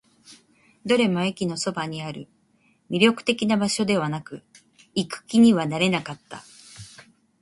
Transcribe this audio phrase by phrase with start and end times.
[0.83, 2.27] どれも駅のそばにある。
[2.89, 4.41] 魅力的な場所ではなく、
[4.95, 6.41] 行く気にはなれなかった。